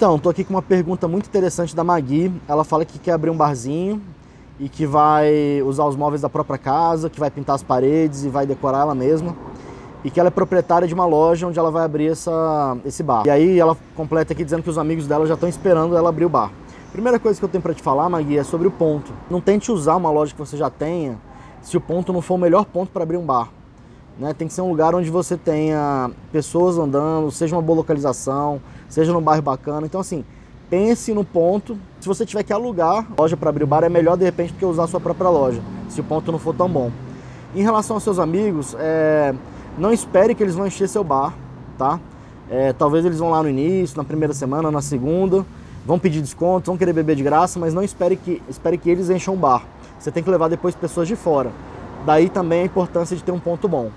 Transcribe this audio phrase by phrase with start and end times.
[0.00, 2.32] Então, tô aqui com uma pergunta muito interessante da Magui.
[2.46, 4.00] Ela fala que quer abrir um barzinho
[4.60, 8.28] e que vai usar os móveis da própria casa, que vai pintar as paredes e
[8.28, 9.34] vai decorar ela mesma.
[10.04, 13.26] E que ela é proprietária de uma loja onde ela vai abrir essa, esse bar.
[13.26, 16.26] E aí ela completa aqui dizendo que os amigos dela já estão esperando ela abrir
[16.26, 16.52] o bar.
[16.92, 19.12] Primeira coisa que eu tenho para te falar, Magui, é sobre o ponto.
[19.28, 21.18] Não tente usar uma loja que você já tenha
[21.60, 23.48] se o ponto não for o melhor ponto para abrir um bar.
[24.18, 24.34] Né?
[24.34, 29.12] Tem que ser um lugar onde você tenha pessoas andando, seja uma boa localização, seja
[29.12, 29.86] num bairro bacana.
[29.86, 30.24] Então, assim,
[30.68, 31.78] pense no ponto.
[32.00, 34.58] Se você tiver que alugar loja para abrir o bar, é melhor de repente do
[34.58, 36.90] que usar a sua própria loja, se o ponto não for tão bom.
[37.54, 39.34] Em relação aos seus amigos, é...
[39.78, 41.34] não espere que eles vão encher seu bar,
[41.78, 41.98] tá?
[42.50, 42.72] É...
[42.72, 45.46] talvez eles vão lá no início, na primeira semana, na segunda,
[45.86, 49.08] vão pedir desconto, vão querer beber de graça, mas não espere que, espere que eles
[49.08, 49.64] encham o bar.
[49.98, 51.50] Você tem que levar depois pessoas de fora.
[52.04, 53.90] Daí também a importância de ter um ponto bom.